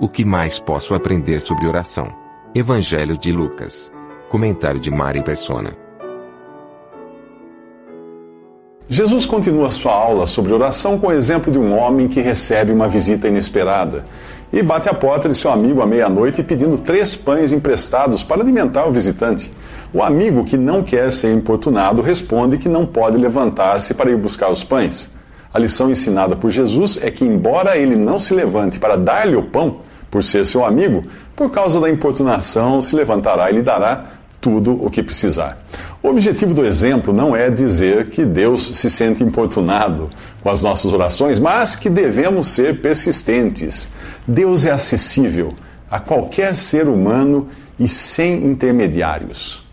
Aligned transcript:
O 0.00 0.08
que 0.08 0.24
mais 0.24 0.58
posso 0.58 0.92
aprender 0.92 1.40
sobre 1.40 1.68
oração? 1.68 2.12
Evangelho 2.52 3.16
de 3.16 3.30
Lucas. 3.30 3.92
Comentário 4.28 4.80
de 4.80 4.90
Mari 4.90 5.22
Persona. 5.22 5.72
Jesus 8.88 9.24
continua 9.24 9.70
sua 9.70 9.92
aula 9.92 10.26
sobre 10.26 10.52
oração 10.52 10.98
com 10.98 11.06
o 11.06 11.12
exemplo 11.12 11.52
de 11.52 11.60
um 11.60 11.78
homem 11.78 12.08
que 12.08 12.20
recebe 12.20 12.72
uma 12.72 12.88
visita 12.88 13.28
inesperada 13.28 14.04
e 14.52 14.64
bate 14.64 14.88
a 14.88 14.94
porta 14.94 15.28
de 15.28 15.34
seu 15.36 15.52
amigo 15.52 15.80
à 15.80 15.86
meia-noite 15.86 16.42
pedindo 16.42 16.76
três 16.76 17.14
pães 17.14 17.52
emprestados 17.52 18.24
para 18.24 18.42
alimentar 18.42 18.86
o 18.86 18.92
visitante. 18.92 19.48
O 19.92 20.02
amigo, 20.02 20.44
que 20.44 20.56
não 20.56 20.82
quer 20.82 21.12
ser 21.12 21.32
importunado, 21.32 22.02
responde 22.02 22.58
que 22.58 22.68
não 22.68 22.84
pode 22.84 23.16
levantar-se 23.16 23.94
para 23.94 24.10
ir 24.10 24.16
buscar 24.16 24.50
os 24.50 24.64
pães. 24.64 25.08
A 25.54 25.58
lição 25.60 25.88
ensinada 25.88 26.34
por 26.34 26.50
Jesus 26.50 26.98
é 27.00 27.12
que, 27.12 27.24
embora 27.24 27.76
ele 27.76 27.94
não 27.94 28.18
se 28.18 28.34
levante 28.34 28.80
para 28.80 28.96
dar-lhe 28.96 29.36
o 29.36 29.42
pão, 29.44 29.82
por 30.10 30.24
ser 30.24 30.44
seu 30.44 30.64
amigo, 30.64 31.04
por 31.36 31.48
causa 31.48 31.80
da 31.80 31.88
importunação, 31.88 32.82
se 32.82 32.96
levantará 32.96 33.48
e 33.48 33.54
lhe 33.54 33.62
dará 33.62 34.04
tudo 34.40 34.84
o 34.84 34.90
que 34.90 35.00
precisar. 35.00 35.64
O 36.02 36.08
objetivo 36.08 36.52
do 36.52 36.66
exemplo 36.66 37.12
não 37.12 37.36
é 37.36 37.50
dizer 37.50 38.08
que 38.08 38.24
Deus 38.24 38.76
se 38.76 38.90
sente 38.90 39.22
importunado 39.22 40.10
com 40.42 40.50
as 40.50 40.60
nossas 40.60 40.92
orações, 40.92 41.38
mas 41.38 41.76
que 41.76 41.88
devemos 41.88 42.48
ser 42.48 42.80
persistentes. 42.80 43.88
Deus 44.26 44.64
é 44.64 44.72
acessível 44.72 45.52
a 45.88 46.00
qualquer 46.00 46.56
ser 46.56 46.88
humano 46.88 47.48
e 47.78 47.86
sem 47.86 48.44
intermediários. 48.44 49.64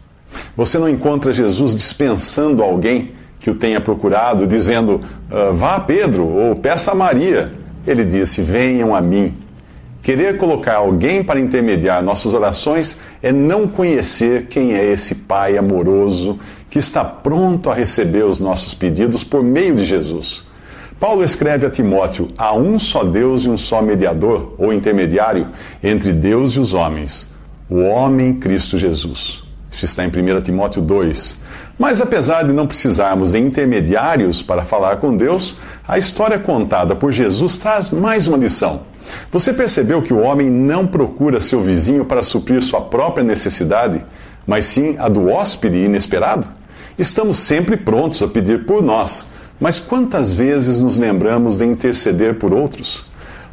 Você 0.56 0.78
não 0.78 0.88
encontra 0.88 1.34
Jesus 1.34 1.74
dispensando 1.74 2.62
alguém 2.62 3.14
que 3.42 3.50
o 3.50 3.56
tenha 3.56 3.82
procurado, 3.82 4.48
dizendo, 4.48 5.02
ah, 5.30 5.50
vá 5.52 5.76
a 5.76 5.80
Pedro 5.80 6.26
ou 6.26 6.56
peça 6.56 6.92
a 6.92 6.96
Maria. 6.96 7.52
Ele 7.86 8.06
disse, 8.06 8.42
venham 8.42 8.96
a 8.96 9.02
mim. 9.02 9.36
Querer 10.02 10.38
colocar 10.38 10.76
alguém 10.76 11.24
para 11.24 11.40
intermediar 11.40 12.04
nossas 12.04 12.34
orações 12.34 12.98
é 13.22 13.32
não 13.32 13.68
conhecer 13.68 14.48
quem 14.48 14.74
é 14.74 14.86
esse 14.86 15.16
Pai 15.16 15.58
amoroso 15.58 16.40
que 16.70 16.80
está 16.80 17.04
pronto 17.04 17.70
a 17.70 17.74
receber 17.74 18.24
os 18.24 18.40
nossos 18.40 18.74
pedidos 18.74 19.24
por 19.24 19.44
meio 19.44 19.76
de 19.76 19.86
Jesus. 19.86 20.44
Paulo 21.00 21.24
escreve 21.24 21.66
a 21.66 21.70
Timóteo: 21.70 22.28
há 22.38 22.56
um 22.56 22.78
só 22.78 23.04
Deus 23.04 23.46
e 23.46 23.50
um 23.50 23.58
só 23.58 23.82
mediador, 23.82 24.54
ou 24.58 24.72
intermediário, 24.72 25.48
entre 25.84 26.14
Deus 26.14 26.54
e 26.54 26.60
os 26.60 26.74
homens, 26.76 27.28
o 27.68 27.80
homem 27.80 28.36
Cristo 28.36 28.78
Jesus. 28.78 29.51
Isso 29.72 29.86
está 29.86 30.04
em 30.04 30.10
1 30.10 30.42
Timóteo 30.42 30.82
2. 30.82 31.38
Mas 31.80 32.02
apesar 32.02 32.44
de 32.44 32.52
não 32.52 32.68
precisarmos 32.68 33.32
de 33.32 33.40
intermediários 33.40 34.44
para 34.44 34.66
falar 34.66 34.98
com 34.98 35.16
Deus, 35.16 35.58
a 35.88 35.98
história 35.98 36.38
contada 36.38 36.96
por 36.96 37.12
Jesus 37.12 37.58
traz 37.58 37.90
mais 37.90 38.28
uma 38.28 38.38
lição. 38.38 38.82
Você 39.32 39.54
percebeu 39.54 40.02
que 40.02 40.14
o 40.14 40.20
homem 40.20 40.50
não 40.50 40.86
procura 40.86 41.42
seu 41.42 41.62
vizinho 41.62 42.06
para 42.06 42.22
suprir 42.22 42.62
sua 42.62 42.82
própria 42.82 43.24
necessidade, 43.24 44.06
mas 44.46 44.66
sim 44.66 44.96
a 45.00 45.08
do 45.08 45.30
hóspede 45.30 45.78
inesperado? 45.78 46.48
Estamos 46.98 47.38
sempre 47.38 47.78
prontos 47.78 48.22
a 48.22 48.28
pedir 48.28 48.66
por 48.66 48.84
nós, 48.84 49.26
mas 49.60 49.80
quantas 49.80 50.32
vezes 50.32 50.82
nos 50.82 50.98
lembramos 50.98 51.58
de 51.58 51.66
interceder 51.66 52.36
por 52.38 52.54
outros? 52.54 53.06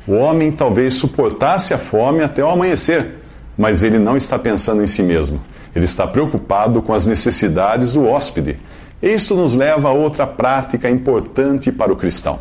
O 0.07 0.15
homem 0.15 0.51
talvez 0.51 0.95
suportasse 0.95 1.73
a 1.73 1.79
fome 1.79 2.23
até 2.23 2.43
o 2.43 2.49
amanhecer, 2.49 3.18
mas 3.59 3.83
ele 3.83 3.99
não 3.99 4.17
está 4.17 4.39
pensando 4.39 4.85
em 4.85 4.87
si 4.87 5.03
mesmo. 5.03 5.43
Ele 5.75 5.85
está 5.85 6.07
preocupado 6.07 6.81
com 6.81 6.95
as 6.95 7.07
necessidades 7.07 7.95
do 7.95 8.07
hóspede. 8.07 8.57
Isso 9.03 9.35
nos 9.35 9.57
leva 9.57 9.89
a 9.89 9.93
outra 9.93 10.27
prática 10.27 10.89
importante 10.89 11.73
para 11.73 11.93
o 11.93 11.97
cristão. 11.97 12.39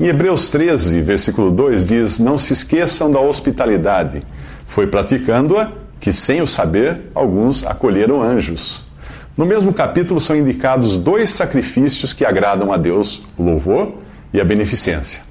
Em 0.00 0.06
Hebreus 0.06 0.48
13, 0.48 1.00
versículo 1.00 1.52
2 1.52 1.84
diz: 1.84 2.18
Não 2.18 2.36
se 2.36 2.52
esqueçam 2.52 3.08
da 3.08 3.20
hospitalidade. 3.20 4.22
Foi 4.66 4.88
praticando-a 4.88 5.70
que, 6.00 6.12
sem 6.12 6.42
o 6.42 6.46
saber, 6.46 7.04
alguns 7.14 7.64
acolheram 7.64 8.20
anjos. 8.20 8.84
No 9.36 9.46
mesmo 9.46 9.72
capítulo 9.72 10.20
são 10.20 10.36
indicados 10.36 10.98
dois 10.98 11.30
sacrifícios 11.30 12.12
que 12.12 12.24
agradam 12.24 12.72
a 12.72 12.76
Deus: 12.76 13.22
o 13.36 13.44
louvor 13.44 13.94
e 14.32 14.40
a 14.40 14.44
beneficência. 14.44 15.22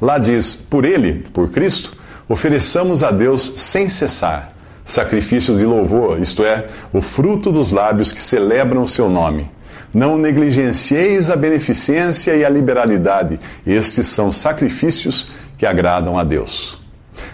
Lá 0.00 0.16
diz: 0.16 0.54
Por 0.54 0.86
ele, 0.86 1.26
por 1.32 1.50
Cristo, 1.50 1.92
ofereçamos 2.28 3.02
a 3.02 3.10
Deus 3.10 3.52
sem 3.56 3.88
cessar 3.88 4.54
sacrifícios 4.90 5.58
de 5.58 5.64
louvor, 5.64 6.20
isto 6.20 6.44
é, 6.44 6.66
o 6.92 7.00
fruto 7.00 7.50
dos 7.50 7.72
lábios 7.72 8.12
que 8.12 8.20
celebram 8.20 8.82
o 8.82 8.88
seu 8.88 9.08
nome. 9.08 9.50
Não 9.92 10.16
negligencieis 10.16 11.30
a 11.30 11.36
beneficência 11.36 12.36
e 12.36 12.44
a 12.44 12.48
liberalidade. 12.48 13.40
Estes 13.66 14.06
são 14.06 14.30
sacrifícios 14.30 15.28
que 15.58 15.66
agradam 15.66 16.16
a 16.18 16.22
Deus. 16.22 16.78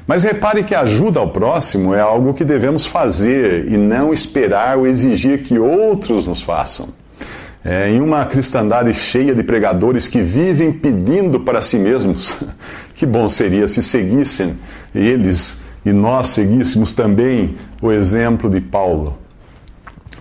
Mas 0.07 0.23
repare 0.23 0.65
que 0.65 0.75
a 0.75 0.81
ajuda 0.81 1.21
ao 1.21 1.29
próximo 1.29 1.95
é 1.95 2.01
algo 2.01 2.33
que 2.33 2.45
devemos 2.45 2.87
fazer 2.87 3.71
e 3.71 3.77
não 3.77 4.13
esperar 4.13 4.79
ou 4.79 4.87
exigir 4.87 5.43
que 5.43 5.59
outros 5.59 6.27
nos 6.27 6.43
façam. 6.43 6.89
É, 7.65 7.91
em 7.91 8.01
uma 8.01 8.25
cristandade 8.25 8.95
cheia 8.95 9.35
de 9.35 9.43
pregadores 9.43 10.07
que 10.07 10.23
vivem 10.23 10.73
pedindo 10.73 11.41
para 11.41 11.61
si 11.61 11.77
mesmos, 11.77 12.37
que 12.95 13.05
bom 13.05 13.29
seria 13.29 13.67
se 13.67 13.83
seguissem 13.83 14.57
eles 14.95 15.59
e 15.87 15.93
nós 15.93 16.29
seguíssemos 16.29 16.93
também 16.93 17.55
o 17.81 17.91
exemplo 17.91 18.51
de 18.51 18.61
Paulo 18.61 19.17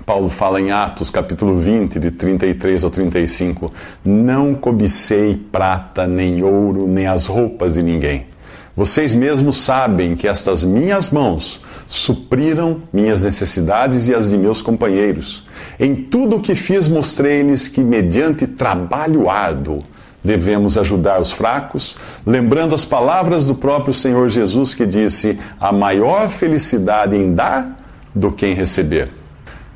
Paulo 0.06 0.30
fala 0.30 0.62
em 0.62 0.72
Atos, 0.72 1.10
capítulo 1.10 1.60
20, 1.60 2.00
de 2.00 2.12
33 2.12 2.84
ao 2.84 2.92
35: 2.92 3.74
Não 4.04 4.54
cobicei 4.54 5.36
prata, 5.36 6.06
nem 6.06 6.44
ouro, 6.44 6.88
nem 6.88 7.08
as 7.08 7.26
roupas 7.26 7.74
de 7.74 7.82
ninguém. 7.82 8.28
Vocês 8.76 9.16
mesmos 9.16 9.58
sabem 9.58 10.16
que 10.16 10.28
estas 10.28 10.64
minhas 10.64 11.10
mãos 11.10 11.60
supriram 11.88 12.84
minhas 12.94 13.24
necessidades 13.24 14.08
e 14.08 14.14
as 14.14 14.30
de 14.30 14.38
meus 14.38 14.62
companheiros. 14.62 15.44
Em 15.80 15.96
tudo 15.96 16.36
o 16.36 16.42
que 16.42 16.54
fiz, 16.54 16.88
mostrei-lhes 16.88 17.68
que, 17.68 17.82
mediante 17.82 18.46
trabalho 18.46 19.28
árduo, 19.28 19.80
devemos 20.26 20.78
ajudar 20.78 21.22
os 21.22 21.32
fracos, 21.32 21.96
lembrando 22.26 22.74
as 22.74 22.84
palavras 22.84 23.46
do 23.46 23.56
próprio 23.56 23.94
Senhor 23.94 24.28
Jesus 24.28 24.74
que 24.74 24.86
disse: 24.86 25.40
a 25.60 25.72
maior 25.72 26.28
felicidade 26.28 27.16
em 27.16 27.34
dar 27.34 27.78
do 28.14 28.32
que 28.32 28.46
em 28.46 28.54
receber. 28.54 29.10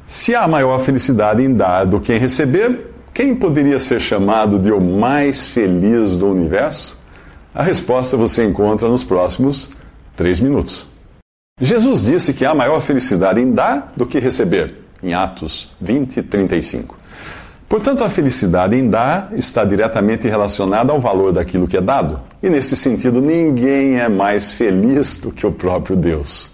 Se 0.08 0.34
há 0.34 0.48
maior 0.48 0.80
felicidade 0.80 1.44
em 1.44 1.54
dar 1.54 1.86
do 1.86 2.00
que 2.00 2.12
em 2.12 2.18
receber, 2.18 2.92
quem 3.14 3.36
poderia 3.36 3.80
ser 3.80 4.00
chamado 4.00 4.58
de 4.58 4.72
o 4.72 4.82
mais 4.82 5.48
feliz 5.48 6.18
do 6.18 6.28
universo? 6.28 6.98
A 7.54 7.62
resposta 7.62 8.18
você 8.18 8.44
encontra 8.46 8.88
nos 8.88 9.04
próximos 9.04 9.70
três 10.16 10.40
minutos. 10.40 10.88
Jesus 11.62 12.06
disse 12.06 12.34
que 12.34 12.46
há 12.46 12.56
maior 12.56 12.80
felicidade 12.80 13.42
em 13.42 13.52
dar 13.52 13.92
do 13.96 14.06
que 14.06 14.18
receber, 14.20 14.76
em 15.04 15.14
Atos 15.14 15.70
20, 15.82 16.24
35. 16.24 16.98
Portanto, 17.69 18.03
a 18.03 18.09
felicidade 18.09 18.75
em 18.75 18.90
dar 18.90 19.30
está 19.35 19.63
diretamente 19.63 20.28
relacionada 20.28 20.91
ao 20.91 21.00
valor 21.00 21.31
daquilo 21.31 21.67
que 21.67 21.78
é 21.78 21.82
dado. 21.82 22.20
E 22.41 22.49
nesse 22.49 22.76
sentido, 22.76 23.22
ninguém 23.22 23.99
é 23.99 24.09
mais 24.09 24.53
feliz 24.53 25.17
do 25.17 25.32
que 25.32 25.46
o 25.46 25.52
próprio 25.52 25.96
Deus. 25.96 26.49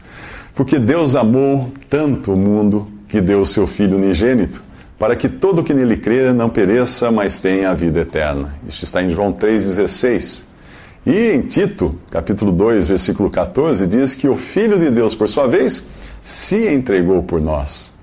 Porque 0.53 0.77
Deus 0.77 1.15
amou 1.15 1.71
tanto 1.89 2.33
o 2.33 2.37
mundo 2.37 2.85
que 3.07 3.21
deu 3.21 3.39
o 3.39 3.45
seu 3.45 3.65
Filho 3.65 3.95
unigênito, 3.95 4.61
para 4.99 5.15
que 5.15 5.29
todo 5.29 5.63
que 5.63 5.73
nele 5.73 5.95
crê 5.95 6.33
não 6.33 6.49
pereça, 6.49 7.09
mas 7.09 7.39
tenha 7.39 7.69
a 7.69 7.73
vida 7.73 8.01
eterna. 8.01 8.53
Isto 8.67 8.83
está 8.83 9.01
em 9.01 9.09
João 9.09 9.31
3,16. 9.31 10.43
E 11.05 11.31
em 11.31 11.41
Tito, 11.43 11.97
capítulo 12.11 12.51
2, 12.51 12.87
versículo 12.87 13.29
14, 13.29 13.87
diz 13.87 14.13
que 14.15 14.27
o 14.27 14.35
Filho 14.35 14.77
de 14.77 14.91
Deus, 14.91 15.15
por 15.15 15.29
sua 15.29 15.47
vez, 15.47 15.81
se 16.21 16.67
entregou 16.67 17.23
por 17.23 17.39
nós. 17.39 17.94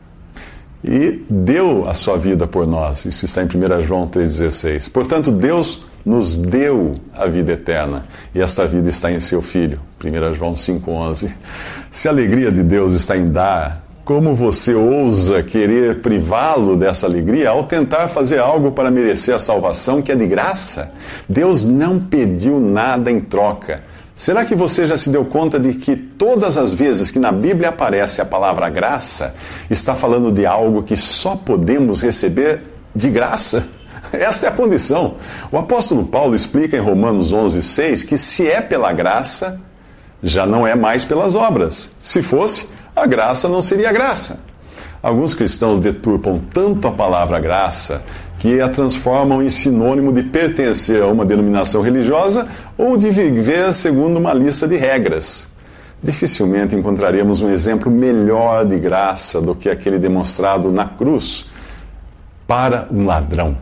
E 0.84 1.24
deu 1.30 1.88
a 1.88 1.94
sua 1.94 2.16
vida 2.16 2.46
por 2.46 2.66
nós. 2.66 3.04
Isso 3.04 3.24
está 3.24 3.42
em 3.42 3.46
1 3.46 3.82
João 3.82 4.06
3,16. 4.06 4.90
Portanto, 4.90 5.30
Deus 5.30 5.84
nos 6.04 6.36
deu 6.36 6.92
a 7.14 7.26
vida 7.26 7.52
eterna. 7.52 8.06
E 8.34 8.40
esta 8.40 8.66
vida 8.66 8.88
está 8.88 9.10
em 9.10 9.20
seu 9.20 9.40
Filho. 9.40 9.78
1 10.04 10.34
João 10.34 10.54
5,11. 10.54 11.30
Se 11.90 12.08
a 12.08 12.10
alegria 12.10 12.50
de 12.50 12.62
Deus 12.62 12.94
está 12.94 13.16
em 13.16 13.30
dar, 13.30 13.82
Como 14.04 14.34
você 14.34 14.74
ousa 14.74 15.44
querer 15.44 16.00
privá-lo 16.00 16.76
dessa 16.76 17.06
alegria 17.06 17.50
ao 17.50 17.64
tentar 17.64 18.08
fazer 18.08 18.40
algo 18.40 18.72
para 18.72 18.90
merecer 18.90 19.32
a 19.32 19.38
salvação 19.38 20.02
que 20.02 20.10
é 20.10 20.16
de 20.16 20.26
graça? 20.26 20.92
Deus 21.28 21.64
não 21.64 22.00
pediu 22.00 22.58
nada 22.58 23.12
em 23.12 23.20
troca. 23.20 23.84
Será 24.14 24.44
que 24.44 24.54
você 24.54 24.86
já 24.86 24.96
se 24.96 25.10
deu 25.10 25.24
conta 25.24 25.58
de 25.58 25.74
que 25.74 25.96
todas 25.96 26.56
as 26.56 26.72
vezes 26.72 27.10
que 27.10 27.18
na 27.18 27.32
Bíblia 27.32 27.70
aparece 27.70 28.20
a 28.20 28.24
palavra 28.24 28.68
graça, 28.68 29.34
está 29.70 29.94
falando 29.94 30.30
de 30.30 30.44
algo 30.44 30.82
que 30.82 30.96
só 30.96 31.34
podemos 31.34 32.02
receber 32.02 32.62
de 32.94 33.08
graça? 33.08 33.66
Esta 34.12 34.46
é 34.46 34.48
a 34.50 34.52
condição. 34.52 35.16
O 35.50 35.56
apóstolo 35.56 36.04
Paulo 36.04 36.34
explica 36.34 36.76
em 36.76 36.80
Romanos 36.80 37.32
11,6 37.32 38.06
que 38.06 38.18
se 38.18 38.46
é 38.46 38.60
pela 38.60 38.92
graça, 38.92 39.60
já 40.22 40.46
não 40.46 40.66
é 40.66 40.74
mais 40.74 41.04
pelas 41.04 41.34
obras. 41.34 41.90
Se 42.00 42.22
fosse, 42.22 42.68
a 42.94 43.06
graça 43.06 43.48
não 43.48 43.62
seria 43.62 43.92
graça. 43.92 44.40
Alguns 45.02 45.34
cristãos 45.34 45.80
deturpam 45.80 46.40
tanto 46.52 46.86
a 46.86 46.92
palavra 46.92 47.40
graça 47.40 48.04
que 48.42 48.60
a 48.60 48.68
transformam 48.68 49.40
em 49.40 49.48
sinônimo 49.48 50.12
de 50.12 50.24
pertencer 50.24 51.00
a 51.00 51.06
uma 51.06 51.24
denominação 51.24 51.80
religiosa 51.80 52.48
ou 52.76 52.96
de 52.96 53.08
viver 53.08 53.72
segundo 53.72 54.16
uma 54.16 54.34
lista 54.34 54.66
de 54.66 54.76
regras. 54.76 55.46
Dificilmente 56.02 56.74
encontraremos 56.74 57.40
um 57.40 57.48
exemplo 57.48 57.88
melhor 57.88 58.64
de 58.64 58.80
graça 58.80 59.40
do 59.40 59.54
que 59.54 59.70
aquele 59.70 59.96
demonstrado 59.96 60.72
na 60.72 60.86
cruz 60.86 61.46
para 62.44 62.88
um 62.90 63.06
ladrão. 63.06 63.56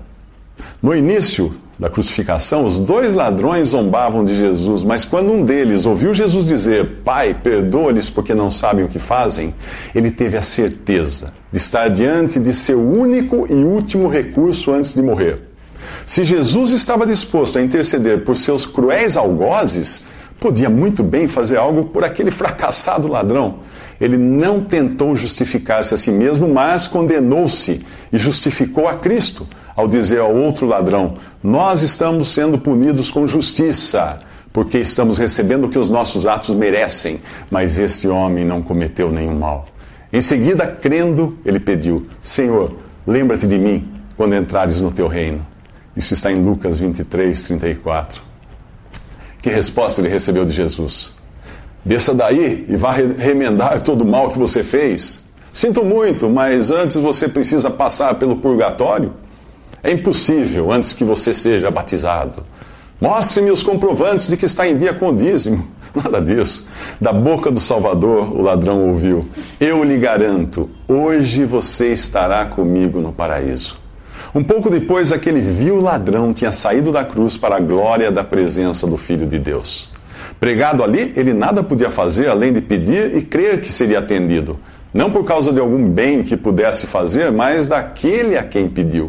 No 0.82 0.96
início 0.96 1.52
da 1.80 1.88
crucificação, 1.88 2.66
os 2.66 2.78
dois 2.78 3.14
ladrões 3.14 3.70
zombavam 3.70 4.22
de 4.22 4.34
Jesus, 4.34 4.82
mas 4.82 5.06
quando 5.06 5.32
um 5.32 5.42
deles 5.42 5.86
ouviu 5.86 6.12
Jesus 6.12 6.44
dizer: 6.44 7.00
Pai, 7.02 7.32
perdoa-lhes 7.32 8.10
porque 8.10 8.34
não 8.34 8.50
sabem 8.50 8.84
o 8.84 8.88
que 8.88 8.98
fazem, 8.98 9.54
ele 9.94 10.10
teve 10.10 10.36
a 10.36 10.42
certeza 10.42 11.32
de 11.50 11.56
estar 11.56 11.88
diante 11.88 12.38
de 12.38 12.52
seu 12.52 12.78
único 12.78 13.46
e 13.48 13.64
último 13.64 14.08
recurso 14.08 14.72
antes 14.72 14.92
de 14.92 15.00
morrer. 15.00 15.40
Se 16.04 16.22
Jesus 16.22 16.70
estava 16.70 17.06
disposto 17.06 17.58
a 17.58 17.62
interceder 17.62 18.24
por 18.24 18.36
seus 18.36 18.66
cruéis 18.66 19.16
algozes, 19.16 20.02
podia 20.38 20.68
muito 20.68 21.02
bem 21.02 21.28
fazer 21.28 21.56
algo 21.56 21.86
por 21.86 22.04
aquele 22.04 22.30
fracassado 22.30 23.08
ladrão. 23.08 23.60
Ele 23.98 24.18
não 24.18 24.62
tentou 24.62 25.16
justificar-se 25.16 25.94
a 25.94 25.96
si 25.96 26.10
mesmo, 26.10 26.46
mas 26.46 26.86
condenou-se 26.86 27.80
e 28.12 28.18
justificou 28.18 28.86
a 28.86 28.96
Cristo 28.96 29.48
ao 29.80 29.88
dizer 29.88 30.20
ao 30.20 30.34
outro 30.34 30.66
ladrão: 30.66 31.16
Nós 31.42 31.82
estamos 31.82 32.28
sendo 32.28 32.58
punidos 32.58 33.10
com 33.10 33.26
justiça, 33.26 34.18
porque 34.52 34.78
estamos 34.78 35.18
recebendo 35.18 35.64
o 35.64 35.68
que 35.68 35.78
os 35.78 35.88
nossos 35.88 36.26
atos 36.26 36.54
merecem, 36.54 37.20
mas 37.50 37.78
este 37.78 38.06
homem 38.06 38.44
não 38.44 38.62
cometeu 38.62 39.10
nenhum 39.10 39.38
mal. 39.38 39.66
Em 40.12 40.20
seguida, 40.20 40.66
crendo, 40.66 41.38
ele 41.44 41.58
pediu: 41.58 42.06
Senhor, 42.20 42.74
lembra-te 43.06 43.46
de 43.46 43.58
mim 43.58 43.90
quando 44.16 44.34
entrares 44.34 44.82
no 44.82 44.92
teu 44.92 45.08
reino. 45.08 45.46
Isso 45.96 46.14
está 46.14 46.30
em 46.30 46.42
Lucas 46.42 46.78
23, 46.78 47.42
34. 47.48 48.22
Que 49.40 49.48
resposta 49.48 50.00
ele 50.00 50.08
recebeu 50.08 50.44
de 50.44 50.52
Jesus? 50.52 51.14
Desça 51.84 52.12
daí 52.12 52.66
e 52.68 52.76
vá 52.76 52.92
remendar 52.92 53.82
todo 53.82 54.02
o 54.02 54.06
mal 54.06 54.28
que 54.28 54.38
você 54.38 54.62
fez. 54.62 55.22
Sinto 55.52 55.84
muito, 55.84 56.28
mas 56.28 56.70
antes 56.70 56.96
você 56.96 57.28
precisa 57.28 57.70
passar 57.70 58.16
pelo 58.16 58.36
purgatório. 58.36 59.12
É 59.82 59.90
impossível 59.90 60.70
antes 60.70 60.92
que 60.92 61.04
você 61.04 61.32
seja 61.32 61.70
batizado. 61.70 62.44
Mostre-me 63.00 63.50
os 63.50 63.62
comprovantes 63.62 64.28
de 64.28 64.36
que 64.36 64.44
está 64.44 64.68
em 64.68 64.76
dia 64.76 64.92
com 64.92 65.08
o 65.08 65.14
dízimo. 65.14 65.66
Nada 65.94 66.20
disso. 66.20 66.66
Da 67.00 67.12
boca 67.12 67.50
do 67.50 67.58
Salvador, 67.58 68.36
o 68.36 68.42
ladrão 68.42 68.88
ouviu: 68.88 69.26
Eu 69.58 69.82
lhe 69.82 69.96
garanto, 69.96 70.68
hoje 70.86 71.44
você 71.44 71.92
estará 71.92 72.44
comigo 72.44 73.00
no 73.00 73.12
paraíso. 73.12 73.78
Um 74.34 74.44
pouco 74.44 74.70
depois, 74.70 75.10
aquele 75.10 75.40
vil 75.40 75.80
ladrão 75.80 76.32
tinha 76.32 76.52
saído 76.52 76.92
da 76.92 77.02
cruz 77.02 77.36
para 77.36 77.56
a 77.56 77.60
glória 77.60 78.12
da 78.12 78.22
presença 78.22 78.86
do 78.86 78.96
Filho 78.96 79.26
de 79.26 79.38
Deus. 79.38 79.90
Pregado 80.38 80.84
ali, 80.84 81.12
ele 81.16 81.32
nada 81.32 81.62
podia 81.62 81.90
fazer 81.90 82.28
além 82.28 82.52
de 82.52 82.60
pedir 82.60 83.16
e 83.16 83.22
crer 83.22 83.60
que 83.60 83.72
seria 83.72 83.98
atendido. 83.98 84.58
Não 84.92 85.10
por 85.10 85.24
causa 85.24 85.52
de 85.52 85.58
algum 85.58 85.88
bem 85.88 86.22
que 86.22 86.36
pudesse 86.36 86.86
fazer, 86.86 87.32
mas 87.32 87.66
daquele 87.66 88.36
a 88.36 88.42
quem 88.42 88.68
pediu. 88.68 89.08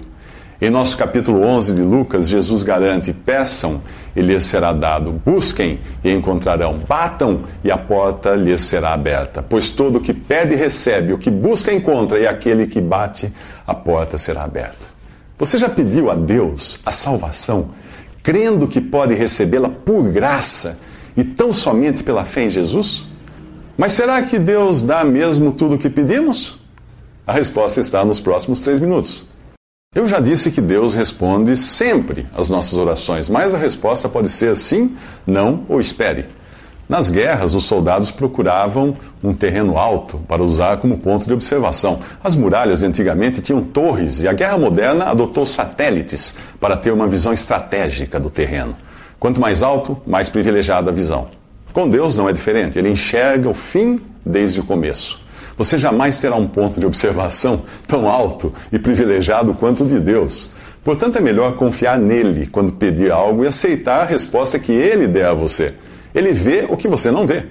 Em 0.64 0.70
nosso 0.70 0.96
capítulo 0.96 1.42
11 1.42 1.74
de 1.74 1.82
Lucas, 1.82 2.30
Jesus 2.30 2.62
garante: 2.62 3.12
peçam 3.12 3.82
e 4.16 4.22
lhes 4.22 4.44
será 4.44 4.72
dado, 4.72 5.12
busquem 5.12 5.80
e 6.04 6.12
encontrarão, 6.12 6.78
batam 6.78 7.42
e 7.64 7.72
a 7.72 7.78
porta 7.80 8.36
lhes 8.36 8.62
será 8.62 8.94
aberta. 8.94 9.42
Pois 9.42 9.72
todo 9.72 9.96
o 9.96 10.00
que 10.00 10.14
pede 10.14 10.54
recebe, 10.54 11.14
o 11.14 11.18
que 11.18 11.32
busca 11.32 11.74
encontra, 11.74 12.20
e 12.20 12.28
aquele 12.28 12.68
que 12.68 12.80
bate, 12.80 13.34
a 13.66 13.74
porta 13.74 14.20
será 14.20 14.44
aberta. 14.44 14.86
Você 15.40 15.58
já 15.58 15.68
pediu 15.68 16.12
a 16.12 16.16
Deus 16.16 16.80
a 16.86 16.92
salvação, 16.92 17.72
crendo 18.22 18.68
que 18.68 18.80
pode 18.80 19.16
recebê-la 19.16 19.70
por 19.70 20.12
graça 20.12 20.78
e 21.18 21.24
tão 21.24 21.52
somente 21.52 22.04
pela 22.04 22.24
fé 22.24 22.44
em 22.44 22.52
Jesus? 22.52 23.08
Mas 23.76 23.94
será 23.94 24.22
que 24.22 24.38
Deus 24.38 24.84
dá 24.84 25.04
mesmo 25.04 25.54
tudo 25.54 25.74
o 25.74 25.78
que 25.80 25.90
pedimos? 25.90 26.60
A 27.26 27.34
resposta 27.34 27.80
está 27.80 28.06
nos 28.06 28.20
próximos 28.20 28.62
três 28.62 28.80
minutos. 28.80 29.31
Eu 29.94 30.08
já 30.08 30.22
disse 30.22 30.52
que 30.52 30.62
Deus 30.62 30.94
responde 30.94 31.58
sempre 31.58 32.26
às 32.34 32.50
nossas 32.50 32.76
orações, 32.76 33.28
mas 33.28 33.54
a 33.54 33.58
resposta 33.58 34.08
pode 34.08 34.30
ser 34.30 34.56
sim, 34.56 34.96
não 35.28 35.66
ou 35.68 35.82
espere. 35.82 36.28
Nas 36.88 37.10
guerras, 37.10 37.54
os 37.54 37.66
soldados 37.66 38.10
procuravam 38.10 38.96
um 39.22 39.34
terreno 39.34 39.78
alto 39.78 40.18
para 40.30 40.42
usar 40.42 40.78
como 40.78 40.98
ponto 41.00 41.28
de 41.28 41.34
observação. 41.34 42.00
As 42.24 42.38
muralhas 42.38 42.84
antigamente 42.84 43.42
tinham 43.42 43.62
torres 43.62 44.22
e 44.22 44.30
a 44.30 44.34
guerra 44.34 44.58
moderna 44.58 45.08
adotou 45.08 45.46
satélites 45.46 46.38
para 46.58 46.78
ter 46.78 46.94
uma 46.94 47.10
visão 47.10 47.34
estratégica 47.34 48.18
do 48.18 48.32
terreno. 48.32 48.78
Quanto 49.20 49.42
mais 49.42 49.62
alto, 49.62 50.02
mais 50.08 50.30
privilegiada 50.30 50.90
a 50.90 50.94
visão. 50.94 51.28
Com 51.74 51.90
Deus 51.90 52.16
não 52.16 52.30
é 52.30 52.32
diferente, 52.32 52.80
ele 52.80 52.88
enxerga 52.88 53.50
o 53.50 53.54
fim 53.54 54.00
desde 54.26 54.62
o 54.62 54.64
começo. 54.64 55.21
Você 55.62 55.78
jamais 55.78 56.18
terá 56.18 56.36
um 56.36 56.48
ponto 56.48 56.80
de 56.80 56.88
observação 56.88 57.62
tão 57.86 58.10
alto 58.10 58.52
e 58.72 58.80
privilegiado 58.80 59.54
quanto 59.54 59.84
o 59.84 59.88
de 59.88 60.00
Deus. 60.00 60.50
Portanto, 60.84 61.20
é 61.20 61.22
melhor 61.22 61.56
confiar 61.56 62.00
nele 62.00 62.48
quando 62.48 62.72
pedir 62.72 63.12
algo 63.12 63.46
e 63.46 63.48
aceitar 63.48 64.02
a 64.02 64.04
resposta 64.04 64.58
que 64.58 64.72
ele 64.72 65.06
der 65.06 65.28
a 65.28 65.36
você. 65.36 65.76
Ele 66.16 66.34
vê 66.34 66.66
o 66.68 66.76
que 66.76 66.88
você 66.88 67.12
não 67.12 67.28
vê. 67.28 67.44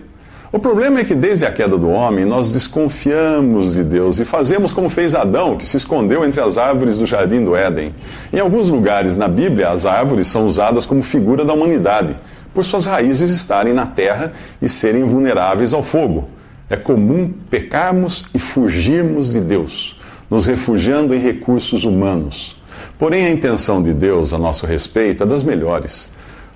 O 0.51 0.59
problema 0.59 0.99
é 0.99 1.05
que 1.05 1.15
desde 1.15 1.47
a 1.47 1.53
queda 1.53 1.79
do 1.79 1.89
homem 1.89 2.25
nós 2.25 2.53
desconfiamos 2.53 3.75
de 3.75 3.85
Deus 3.85 4.19
e 4.19 4.25
fazemos 4.25 4.73
como 4.73 4.91
fez 4.91 5.15
Adão, 5.15 5.57
que 5.57 5.65
se 5.65 5.77
escondeu 5.77 6.25
entre 6.25 6.41
as 6.41 6.59
árvores 6.59 6.99
do 6.99 7.07
jardim 7.07 7.45
do 7.45 7.55
Éden. 7.55 7.95
Em 8.33 8.41
alguns 8.41 8.71
lugares 8.71 9.17
na 9.17 9.29
Bíblia, 9.29 9.69
as 9.69 9.87
árvores 9.87 10.27
são 10.27 10.47
usadas 10.47 10.85
como 10.85 11.01
figura 11.01 11.45
da 11.45 11.55
humanidade, 11.55 12.17
por 12.53 12.65
suas 12.65 12.87
raízes 12.87 13.31
estarem 13.31 13.73
na 13.73 13.87
terra 13.87 14.33
e 14.61 14.69
serem 14.69 15.05
vulneráveis 15.05 15.73
ao 15.73 15.85
fogo. 15.85 16.29
É 16.71 16.77
comum 16.77 17.35
pecarmos 17.51 18.25
e 18.33 18.39
fugirmos 18.39 19.33
de 19.33 19.41
Deus, 19.41 19.99
nos 20.31 20.47
refugiando 20.47 21.13
em 21.13 21.19
recursos 21.19 21.85
humanos. 21.85 22.57
Porém, 22.97 23.27
a 23.27 23.31
intenção 23.31 23.83
de 23.83 23.93
Deus 23.93 24.33
a 24.33 24.39
nosso 24.39 24.67
respeito 24.67 25.25
é 25.25 25.27
das 25.27 25.43
melhores. 25.43 26.09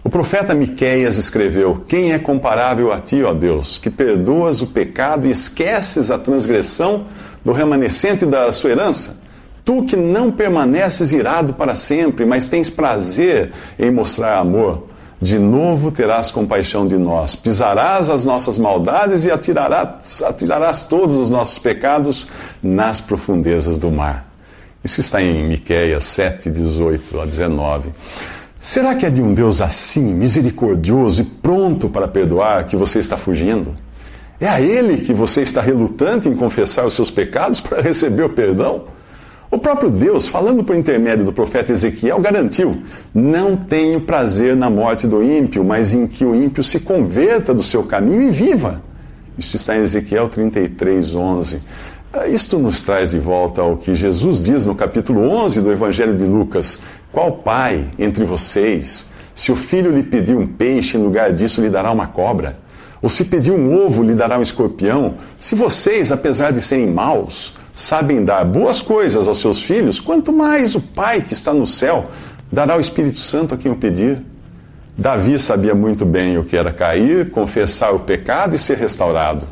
O 0.04 0.08
profeta 0.08 0.54
Miqueias 0.54 1.16
escreveu: 1.16 1.84
Quem 1.88 2.12
é 2.12 2.18
comparável 2.20 2.92
a 2.92 3.00
ti, 3.00 3.24
ó 3.24 3.34
Deus, 3.34 3.76
que 3.76 3.90
perdoas 3.90 4.62
o 4.62 4.68
pecado 4.68 5.26
e 5.26 5.32
esqueces 5.32 6.12
a 6.12 6.18
transgressão 6.18 7.06
do 7.44 7.50
remanescente 7.50 8.24
da 8.24 8.52
sua 8.52 8.70
herança? 8.70 9.16
Tu 9.64 9.82
que 9.82 9.96
não 9.96 10.30
permaneces 10.30 11.12
irado 11.12 11.54
para 11.54 11.74
sempre, 11.74 12.24
mas 12.24 12.46
tens 12.46 12.70
prazer 12.70 13.50
em 13.78 13.90
mostrar 13.90 14.38
amor 14.38 14.93
de 15.24 15.38
novo 15.38 15.90
terás 15.90 16.30
compaixão 16.30 16.86
de 16.86 16.98
nós, 16.98 17.34
pisarás 17.34 18.10
as 18.10 18.26
nossas 18.26 18.58
maldades 18.58 19.24
e 19.24 19.30
atirarás, 19.30 20.20
atirarás 20.22 20.84
todos 20.84 21.16
os 21.16 21.30
nossos 21.30 21.58
pecados 21.58 22.26
nas 22.62 23.00
profundezas 23.00 23.78
do 23.78 23.90
mar. 23.90 24.30
Isso 24.84 25.00
está 25.00 25.22
em 25.22 25.48
Miqueias 25.48 26.04
7, 26.04 26.50
18 26.50 27.22
a 27.22 27.24
19. 27.24 27.90
Será 28.60 28.94
que 28.94 29.06
é 29.06 29.10
de 29.10 29.22
um 29.22 29.32
Deus 29.32 29.62
assim, 29.62 30.12
misericordioso 30.12 31.22
e 31.22 31.24
pronto 31.24 31.88
para 31.88 32.06
perdoar, 32.06 32.66
que 32.66 32.76
você 32.76 32.98
está 32.98 33.16
fugindo? 33.16 33.72
É 34.38 34.46
a 34.46 34.60
Ele 34.60 34.98
que 34.98 35.14
você 35.14 35.40
está 35.40 35.62
relutante 35.62 36.28
em 36.28 36.36
confessar 36.36 36.84
os 36.84 36.92
seus 36.92 37.10
pecados 37.10 37.62
para 37.62 37.80
receber 37.80 38.24
o 38.24 38.28
perdão? 38.30 38.84
O 39.54 39.58
próprio 39.58 39.88
Deus, 39.88 40.26
falando 40.26 40.64
por 40.64 40.74
intermédio 40.74 41.24
do 41.24 41.32
profeta 41.32 41.70
Ezequiel, 41.70 42.18
garantiu: 42.18 42.82
Não 43.14 43.54
tenho 43.54 44.00
prazer 44.00 44.56
na 44.56 44.68
morte 44.68 45.06
do 45.06 45.22
ímpio, 45.22 45.62
mas 45.62 45.94
em 45.94 46.08
que 46.08 46.24
o 46.24 46.34
ímpio 46.34 46.64
se 46.64 46.80
converta 46.80 47.54
do 47.54 47.62
seu 47.62 47.84
caminho 47.84 48.22
e 48.22 48.30
viva. 48.32 48.82
Isso 49.38 49.54
está 49.54 49.76
em 49.76 49.82
Ezequiel 49.82 50.28
33, 50.28 51.14
11. 51.14 51.60
Ah, 52.12 52.26
isto 52.26 52.58
nos 52.58 52.82
traz 52.82 53.12
de 53.12 53.20
volta 53.20 53.62
ao 53.62 53.76
que 53.76 53.94
Jesus 53.94 54.42
diz 54.42 54.66
no 54.66 54.74
capítulo 54.74 55.20
11 55.20 55.60
do 55.60 55.70
Evangelho 55.70 56.16
de 56.16 56.24
Lucas: 56.24 56.80
Qual 57.12 57.30
pai 57.30 57.84
entre 57.96 58.24
vocês, 58.24 59.06
se 59.36 59.52
o 59.52 59.56
filho 59.56 59.92
lhe 59.92 60.02
pedir 60.02 60.36
um 60.36 60.48
peixe, 60.48 60.96
em 60.96 61.00
lugar 61.00 61.32
disso 61.32 61.60
lhe 61.60 61.70
dará 61.70 61.92
uma 61.92 62.08
cobra? 62.08 62.58
Ou 63.00 63.08
se 63.08 63.26
pedir 63.26 63.52
um 63.52 63.86
ovo, 63.86 64.02
lhe 64.02 64.16
dará 64.16 64.36
um 64.36 64.42
escorpião? 64.42 65.14
Se 65.38 65.54
vocês, 65.54 66.10
apesar 66.10 66.50
de 66.50 66.60
serem 66.60 66.90
maus, 66.90 67.54
sabem 67.74 68.24
dar 68.24 68.44
boas 68.44 68.80
coisas 68.80 69.26
aos 69.26 69.40
seus 69.40 69.60
filhos, 69.60 69.98
quanto 69.98 70.32
mais 70.32 70.74
o 70.74 70.80
Pai 70.80 71.20
que 71.20 71.32
está 71.32 71.52
no 71.52 71.66
céu 71.66 72.08
dará 72.50 72.76
o 72.76 72.80
Espírito 72.80 73.18
Santo 73.18 73.54
a 73.54 73.56
quem 73.56 73.70
o 73.70 73.76
pedir. 73.76 74.22
Davi 74.96 75.40
sabia 75.40 75.74
muito 75.74 76.06
bem 76.06 76.38
o 76.38 76.44
que 76.44 76.56
era 76.56 76.72
cair, 76.72 77.30
confessar 77.30 77.92
o 77.92 78.00
pecado 78.00 78.54
e 78.54 78.58
ser 78.60 78.78
restaurado. 78.78 79.44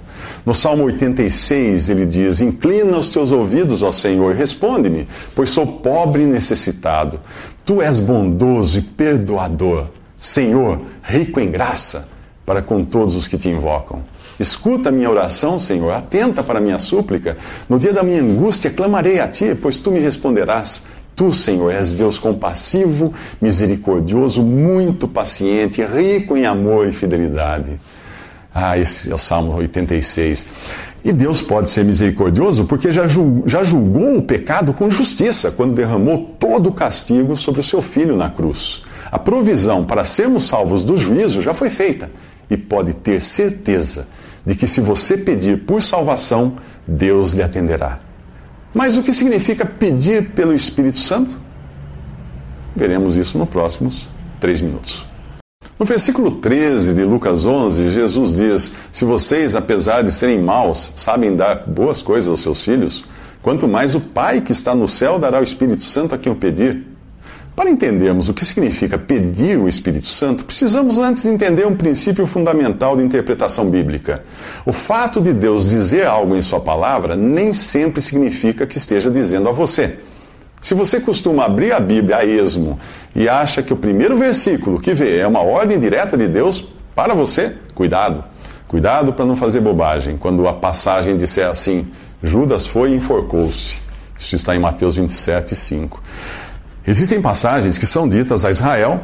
No 0.47 0.55
Salmo 0.55 0.85
86 0.85 1.89
ele 1.89 2.07
diz: 2.07 2.41
Inclina 2.41 2.97
os 2.97 3.11
teus 3.11 3.33
ouvidos, 3.33 3.83
ó 3.83 3.91
Senhor, 3.91 4.35
responde-me, 4.35 5.09
pois 5.35 5.51
sou 5.51 5.67
pobre 5.67 6.23
e 6.23 6.27
necessitado. 6.27 7.19
Tu 7.65 7.83
és 7.83 7.99
bondoso 7.99 8.79
e 8.79 8.83
perdoador, 8.83 9.89
Senhor, 10.17 10.81
rico 11.03 11.41
em 11.41 11.51
graça 11.51 12.09
para 12.47 12.63
com 12.63 12.85
todos 12.85 13.17
os 13.17 13.27
que 13.27 13.37
te 13.37 13.49
invocam. 13.49 14.03
Escuta 14.41 14.89
a 14.89 14.93
minha 14.93 15.11
oração, 15.11 15.59
Senhor, 15.59 15.91
atenta 15.91 16.43
para 16.43 16.59
a 16.59 16.63
minha 16.63 16.79
súplica. 16.79 17.37
No 17.69 17.79
dia 17.79 17.93
da 17.93 18.03
minha 18.03 18.23
angústia 18.23 18.71
clamarei 18.71 19.21
a 19.21 19.29
ti, 19.29 19.55
pois 19.55 19.79
tu 19.79 19.91
me 19.91 20.01
responderás. 20.01 20.83
Tu, 21.15 21.33
Senhor, 21.33 21.71
és 21.71 21.93
Deus 21.93 22.19
compassivo, 22.19 23.13
misericordioso, 23.41 24.43
muito 24.43 25.07
paciente, 25.07 25.85
rico 25.85 26.37
em 26.37 26.47
amor 26.47 26.89
e 26.89 26.93
fidelidade. 26.93 27.79
Ah, 28.55 28.79
esse 28.79 29.11
é 29.11 29.15
o 29.15 29.19
Salmo 29.19 29.55
86. 29.57 30.47
E 31.05 31.13
Deus 31.13 31.43
pode 31.43 31.69
ser 31.69 31.85
misericordioso 31.85 32.65
porque 32.65 32.93
já 32.93 33.07
julgou, 33.07 33.49
já 33.49 33.65
julgou 33.65 34.17
o 34.17 34.23
pecado 34.23 34.73
com 34.73 34.89
justiça 34.91 35.51
quando 35.51 35.75
derramou 35.75 36.37
todo 36.39 36.69
o 36.69 36.73
castigo 36.73 37.37
sobre 37.37 37.61
o 37.61 37.65
seu 37.65 37.83
filho 37.83 38.17
na 38.17 38.31
cruz. 38.31 38.83
A 39.11 39.19
provisão 39.19 39.85
para 39.85 40.05
sermos 40.05 40.45
salvos 40.45 40.85
do 40.85 40.97
juízo 40.97 41.43
já 41.43 41.53
foi 41.53 41.71
feita 41.71 42.11
e 42.49 42.57
pode 42.57 42.95
ter 42.95 43.21
certeza 43.21 44.07
de 44.45 44.55
que 44.55 44.67
se 44.67 44.81
você 44.81 45.17
pedir 45.17 45.65
por 45.65 45.83
salvação, 45.83 46.57
Deus 46.87 47.33
lhe 47.33 47.43
atenderá. 47.43 48.01
Mas 48.75 48.97
o 48.97 49.03
que 49.03 49.13
significa 49.13 49.67
pedir 49.67 50.31
pelo 50.31 50.55
Espírito 50.55 50.99
Santo? 50.99 51.37
Veremos 52.75 53.17
isso 53.17 53.39
nos 53.39 53.49
próximos 53.49 54.09
três 54.41 54.61
minutos. 54.61 55.07
No 55.79 55.87
versículo 55.87 56.33
13 56.33 56.95
de 56.95 57.05
Lucas 57.05 57.45
11, 57.45 57.91
Jesus 57.91 58.35
diz: 58.35 58.73
Se 58.91 59.05
vocês, 59.05 59.55
apesar 59.55 60.03
de 60.03 60.13
serem 60.13 60.41
maus, 60.41 60.93
sabem 60.95 61.37
dar 61.37 61.65
boas 61.67 62.03
coisas 62.03 62.29
aos 62.29 62.41
seus 62.41 62.63
filhos, 62.63 63.05
quanto 63.43 63.69
mais 63.69 63.95
o 63.95 64.01
Pai 64.01 64.41
que 64.41 64.53
está 64.53 64.75
no 64.75 64.89
céu 64.89 65.19
dará 65.19 65.41
o 65.41 65.43
Espírito 65.43 65.85
Santo 65.85 66.15
a 66.15 66.19
quem 66.19 66.33
o 66.33 66.37
pedir. 66.37 66.92
Para 67.55 67.69
entendermos 67.69 68.31
o 68.31 68.35
que 68.35 68.47
significa 68.47 68.97
pedir 68.97 69.59
o 69.59 69.69
Espírito 69.69 70.07
Santo, 70.07 70.43
precisamos 70.43 70.97
antes 70.97 71.27
entender 71.27 71.67
um 71.67 71.77
princípio 71.77 72.27
fundamental 72.27 72.97
de 72.97 73.05
interpretação 73.05 73.69
bíblica. 73.69 74.25
O 74.65 74.73
fato 74.73 75.21
de 75.21 75.35
Deus 75.35 75.69
dizer 75.69 76.07
algo 76.07 76.35
em 76.35 76.41
Sua 76.41 76.61
palavra 76.61 77.15
nem 77.15 77.53
sempre 77.53 78.01
significa 78.01 78.67
que 78.67 78.79
esteja 78.79 79.11
dizendo 79.11 79.51
a 79.51 79.53
você. 79.53 79.99
Se 80.63 80.73
você 80.73 80.99
costuma 80.99 81.45
abrir 81.45 81.73
a 81.73 81.81
Bíblia 81.81 82.19
a 82.19 82.25
esmo 82.25 82.81
e 83.15 83.29
acha 83.29 83.63
que 83.63 83.73
o 83.73 83.77
primeiro 83.77 84.17
versículo 84.17 84.81
que 84.81 84.95
vê 84.95 85.19
é 85.19 85.27
uma 85.27 85.43
ordem 85.43 85.79
direta 85.79 86.17
de 86.17 86.29
Deus 86.29 86.67
para 86.95 87.15
você, 87.15 87.57
cuidado. 87.75 88.25
Cuidado 88.67 89.13
para 89.13 89.27
não 89.27 89.37
fazer 89.37 89.61
bobagem. 89.61 90.17
Quando 90.17 90.49
a 90.49 90.55
passagem 90.55 91.19
disser 91.19 91.47
assim, 91.47 91.87
Judas 92.23 92.67
foi 92.67 92.93
e 92.93 92.95
enforcou-se. 92.95 93.77
Isso 94.19 94.37
está 94.37 94.55
em 94.55 94.59
Mateus 94.59 94.95
27, 94.95 95.55
5. 95.55 96.01
Existem 96.87 97.23
passagens 97.23 97.79
que 97.79 97.87
são 97.87 98.09
ditas 98.09 98.45
a 98.45 98.51
Israel 98.51 99.01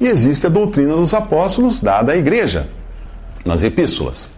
e 0.00 0.06
existe 0.06 0.46
a 0.46 0.50
doutrina 0.50 0.94
dos 0.94 1.12
apóstolos 1.12 1.80
dada 1.80 2.12
à 2.12 2.16
igreja, 2.16 2.68
nas 3.44 3.62
epístolas. 3.62 4.30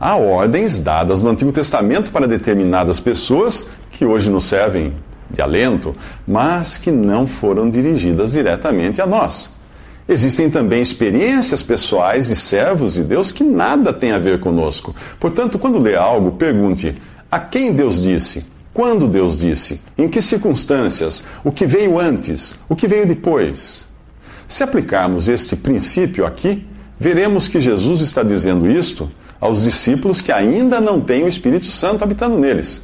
Há 0.00 0.16
ordens 0.16 0.80
dadas 0.80 1.22
no 1.22 1.30
Antigo 1.30 1.52
Testamento 1.52 2.10
para 2.10 2.26
determinadas 2.26 2.98
pessoas 2.98 3.66
que 3.90 4.04
hoje 4.04 4.28
nos 4.28 4.44
servem 4.44 4.92
de 5.30 5.40
alento, 5.40 5.94
mas 6.26 6.76
que 6.76 6.90
não 6.90 7.26
foram 7.26 7.70
dirigidas 7.70 8.32
diretamente 8.32 9.00
a 9.00 9.06
nós. 9.06 9.50
Existem 10.08 10.50
também 10.50 10.82
experiências 10.82 11.62
pessoais 11.62 12.26
de 12.26 12.34
servos 12.34 12.94
de 12.94 13.04
Deus 13.04 13.30
que 13.30 13.44
nada 13.44 13.92
têm 13.92 14.10
a 14.10 14.18
ver 14.18 14.40
conosco. 14.40 14.92
Portanto, 15.20 15.58
quando 15.58 15.78
lê 15.78 15.94
algo, 15.94 16.32
pergunte: 16.32 17.00
a 17.30 17.38
quem 17.38 17.72
Deus 17.72 18.02
disse? 18.02 18.44
Quando 18.74 19.06
Deus 19.06 19.38
disse? 19.38 19.80
Em 19.98 20.08
que 20.08 20.22
circunstâncias? 20.22 21.22
O 21.44 21.52
que 21.52 21.66
veio 21.66 21.98
antes? 21.98 22.54
O 22.68 22.74
que 22.74 22.88
veio 22.88 23.06
depois? 23.06 23.86
Se 24.48 24.62
aplicarmos 24.62 25.28
este 25.28 25.56
princípio 25.56 26.24
aqui, 26.24 26.66
veremos 26.98 27.48
que 27.48 27.60
Jesus 27.60 28.00
está 28.00 28.22
dizendo 28.22 28.70
isto 28.70 29.08
aos 29.40 29.64
discípulos 29.64 30.22
que 30.22 30.30
ainda 30.32 30.80
não 30.80 31.00
têm 31.00 31.24
o 31.24 31.28
Espírito 31.28 31.66
Santo 31.66 32.04
habitando 32.04 32.38
neles. 32.38 32.82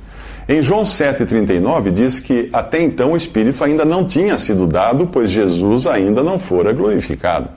Em 0.48 0.62
João 0.62 0.82
7,39 0.82 1.90
diz 1.90 2.18
que 2.18 2.48
até 2.52 2.82
então 2.82 3.12
o 3.12 3.16
Espírito 3.16 3.62
ainda 3.62 3.84
não 3.84 4.02
tinha 4.02 4.38
sido 4.38 4.66
dado, 4.66 5.06
pois 5.06 5.30
Jesus 5.30 5.86
ainda 5.86 6.22
não 6.22 6.38
fora 6.38 6.72
glorificado. 6.72 7.50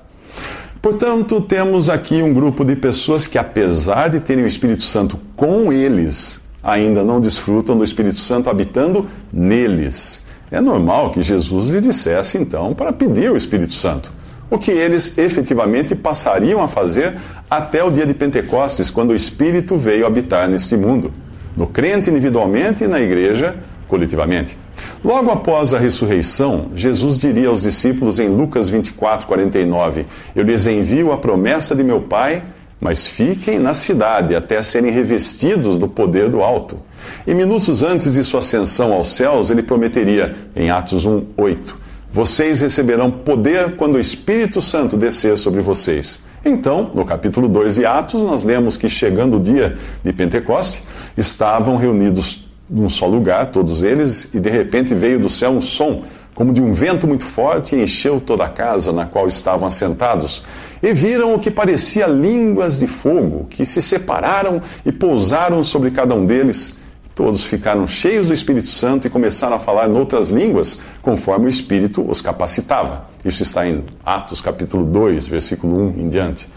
Portanto, 0.81 1.39
temos 1.39 1.89
aqui 1.89 2.21
um 2.21 2.33
grupo 2.33 2.65
de 2.65 2.75
pessoas 2.75 3.27
que, 3.27 3.37
apesar 3.37 4.09
de 4.09 4.19
terem 4.19 4.43
o 4.43 4.47
Espírito 4.47 4.83
Santo 4.83 5.17
com 5.37 5.71
eles, 5.71 6.40
ainda 6.63 7.03
não 7.03 7.19
desfrutam 7.19 7.77
do 7.77 7.83
Espírito 7.83 8.19
Santo 8.19 8.49
habitando 8.49 9.07
neles. 9.31 10.25
É 10.51 10.59
normal 10.59 11.11
que 11.11 11.21
Jesus 11.21 11.69
lhe 11.69 11.79
dissesse, 11.79 12.37
então, 12.37 12.73
para 12.73 12.91
pedir 12.91 13.31
o 13.31 13.37
Espírito 13.37 13.73
Santo. 13.73 14.11
O 14.49 14.57
que 14.57 14.71
eles 14.71 15.17
efetivamente 15.17 15.95
passariam 15.95 16.61
a 16.61 16.67
fazer 16.67 17.15
até 17.49 17.83
o 17.83 17.89
dia 17.89 18.05
de 18.05 18.13
Pentecostes, 18.13 18.89
quando 18.89 19.11
o 19.11 19.15
Espírito 19.15 19.77
veio 19.77 20.05
habitar 20.05 20.49
neste 20.49 20.75
mundo 20.75 21.09
no 21.55 21.67
crente 21.67 22.09
individualmente 22.09 22.83
e 22.83 22.87
na 22.87 22.99
igreja 22.99 23.55
coletivamente. 23.87 24.57
Logo 25.03 25.31
após 25.31 25.73
a 25.73 25.79
ressurreição, 25.79 26.71
Jesus 26.75 27.17
diria 27.17 27.49
aos 27.49 27.63
discípulos 27.63 28.19
em 28.19 28.29
Lucas 28.29 28.69
24, 28.69 29.27
49: 29.27 30.05
Eu 30.35 30.43
lhes 30.43 30.65
envio 30.65 31.11
a 31.11 31.17
promessa 31.17 31.75
de 31.75 31.83
meu 31.83 32.01
Pai, 32.01 32.41
mas 32.81 33.07
fiquem 33.07 33.59
na 33.59 33.73
cidade 33.73 34.35
até 34.35 34.61
serem 34.61 34.91
revestidos 34.91 35.77
do 35.77 35.87
poder 35.87 36.27
do 36.27 36.41
alto. 36.41 36.77
E 37.25 37.33
minutos 37.33 37.81
antes 37.81 38.15
de 38.15 38.23
sua 38.23 38.41
ascensão 38.41 38.91
aos 38.91 39.09
céus, 39.09 39.51
ele 39.51 39.63
prometeria, 39.63 40.35
em 40.55 40.69
Atos 40.69 41.05
1, 41.05 41.27
8: 41.37 41.79
Vocês 42.11 42.59
receberão 42.59 43.09
poder 43.09 43.77
quando 43.77 43.95
o 43.95 43.99
Espírito 43.99 44.61
Santo 44.61 44.97
descer 44.97 45.37
sobre 45.37 45.61
vocês 45.61 46.19
então, 46.43 46.89
no 46.95 47.05
capítulo 47.05 47.47
2 47.47 47.75
de 47.75 47.85
Atos, 47.85 48.21
nós 48.21 48.43
lemos 48.43 48.75
que 48.75 48.89
chegando 48.89 49.37
o 49.37 49.39
dia 49.39 49.77
de 50.03 50.11
Pentecoste, 50.11 50.81
estavam 51.15 51.77
reunidos 51.77 52.49
num 52.67 52.89
só 52.89 53.05
lugar, 53.05 53.51
todos 53.51 53.83
eles, 53.83 54.33
e 54.33 54.39
de 54.39 54.49
repente 54.49 54.95
veio 54.95 55.19
do 55.19 55.29
céu 55.29 55.51
um 55.51 55.61
som, 55.61 56.03
como 56.33 56.53
de 56.53 56.61
um 56.61 56.73
vento 56.73 57.07
muito 57.07 57.25
forte, 57.25 57.75
encheu 57.75 58.19
toda 58.19 58.45
a 58.45 58.49
casa 58.49 58.91
na 58.91 59.05
qual 59.05 59.27
estavam 59.27 59.67
assentados. 59.67 60.43
E 60.81 60.93
viram 60.93 61.33
o 61.35 61.39
que 61.39 61.51
parecia 61.51 62.07
línguas 62.07 62.79
de 62.79 62.87
fogo, 62.87 63.45
que 63.49 63.65
se 63.65 63.81
separaram 63.81 64.61
e 64.85 64.91
pousaram 64.91 65.63
sobre 65.63 65.91
cada 65.91 66.15
um 66.15 66.25
deles 66.25 66.75
Todos 67.13 67.43
ficaram 67.43 67.85
cheios 67.85 68.29
do 68.29 68.33
Espírito 68.33 68.69
Santo 68.69 69.05
e 69.05 69.09
começaram 69.09 69.55
a 69.55 69.59
falar 69.59 69.89
em 69.89 69.93
outras 69.93 70.29
línguas, 70.29 70.79
conforme 71.01 71.45
o 71.45 71.49
Espírito 71.49 72.03
os 72.09 72.21
capacitava. 72.21 73.05
Isso 73.23 73.43
está 73.43 73.67
em 73.67 73.83
Atos 74.03 74.41
capítulo 74.41 74.85
2, 74.85 75.27
versículo 75.27 75.87
1 75.87 76.01
em 76.01 76.09
diante. 76.09 76.47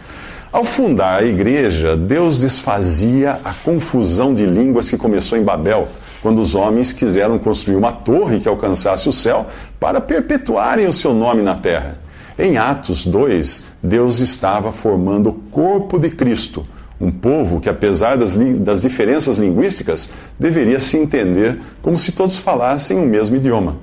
Ao 0.52 0.64
fundar 0.64 1.23
a 1.23 1.26
igreja, 1.26 1.97
Deus 1.97 2.40
desfazia 2.40 3.40
a 3.45 3.52
confusão 3.52 4.33
de 4.33 4.47
línguas 4.47 4.88
que 4.88 4.97
começou 4.97 5.37
em 5.37 5.43
Babel, 5.43 5.88
quando 6.25 6.38
os 6.38 6.54
homens 6.54 6.90
quiseram 6.90 7.38
construir 7.38 7.76
uma 7.76 7.93
torre 7.93 8.40
que 8.40 8.49
alcançasse 8.49 9.07
o 9.11 9.12
céu 9.12 9.47
para 9.78 10.00
perpetuarem 10.00 10.87
o 10.87 10.93
seu 10.93 11.12
nome 11.12 11.43
na 11.43 11.54
terra. 11.54 11.99
Em 12.38 12.57
Atos 12.57 13.04
2, 13.04 13.62
Deus 13.83 14.21
estava 14.21 14.73
formando 14.73 15.28
o 15.28 15.35
corpo 15.35 15.99
de 15.99 16.09
Cristo 16.09 16.66
um 16.99 17.11
povo 17.11 17.61
que, 17.61 17.69
apesar 17.69 18.16
das, 18.16 18.37
das 18.37 18.81
diferenças 18.81 19.37
linguísticas, 19.37 20.09
deveria 20.38 20.81
se 20.81 20.97
entender 20.97 21.61
como 21.83 21.99
se 21.99 22.12
todos 22.12 22.38
falassem 22.38 22.97
o 22.97 23.04
mesmo 23.04 23.37
idioma. 23.37 23.76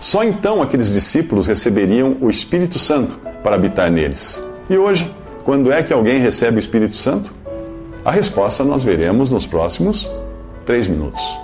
Só 0.00 0.24
então 0.24 0.60
aqueles 0.60 0.92
discípulos 0.92 1.46
receberiam 1.46 2.16
o 2.20 2.28
Espírito 2.28 2.76
Santo 2.76 3.20
para 3.40 3.54
habitar 3.54 3.88
neles. 3.88 4.42
E 4.68 4.76
hoje, 4.76 5.08
quando 5.44 5.70
é 5.70 5.80
que 5.80 5.92
alguém 5.92 6.18
recebe 6.18 6.56
o 6.56 6.58
Espírito 6.58 6.96
Santo? 6.96 7.32
A 8.04 8.10
resposta 8.10 8.64
nós 8.64 8.82
veremos 8.82 9.30
nos 9.30 9.46
próximos 9.46 10.10
três 10.66 10.88
minutos. 10.88 11.43